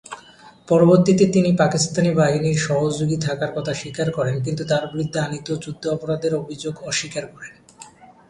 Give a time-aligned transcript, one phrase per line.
[0.67, 6.73] পরবর্তীতে তিনি পাকিস্তানি বাহিনীর সহযোগী থাকার কথা স্বীকার করেন কিন্তু তার বিরুদ্ধে আনীত যুদ্ধাপরাধের অভিযোগ
[6.89, 7.53] অস্বীকার করেন।